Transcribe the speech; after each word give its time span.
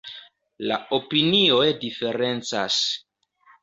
La 0.71 0.79
opinioj 0.97 1.69
diferencas. 1.87 2.85